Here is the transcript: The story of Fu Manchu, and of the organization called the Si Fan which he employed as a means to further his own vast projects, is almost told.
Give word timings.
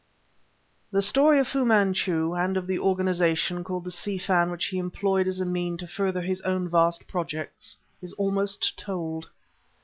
The 0.91 1.03
story 1.03 1.39
of 1.39 1.47
Fu 1.47 1.63
Manchu, 1.63 2.33
and 2.33 2.57
of 2.57 2.65
the 2.65 2.79
organization 2.79 3.63
called 3.63 3.83
the 3.83 3.91
Si 3.91 4.17
Fan 4.17 4.49
which 4.49 4.65
he 4.65 4.79
employed 4.79 5.27
as 5.27 5.39
a 5.39 5.45
means 5.45 5.77
to 5.81 5.87
further 5.87 6.23
his 6.23 6.41
own 6.41 6.67
vast 6.67 7.07
projects, 7.07 7.77
is 8.01 8.13
almost 8.13 8.79
told. 8.79 9.29